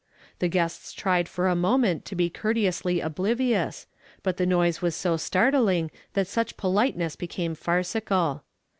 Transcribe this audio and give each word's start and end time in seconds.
The 0.39 0.47
guests 0.47 0.93
tried 0.93 1.29
for 1.29 1.47
a 1.47 1.55
moment 1.55 2.05
to 2.05 2.15
be 2.15 2.27
courteously 2.31 3.01
oblivious, 3.01 3.85
but 4.23 4.37
the 4.37 4.47
noise 4.47 4.81
was 4.81 4.95
so 4.95 5.15
startling 5.15 5.91
that 6.13 6.25
such 6.25 6.57
politeness 6.57 7.15
became 7.15 7.53
farcical. 7.53 8.43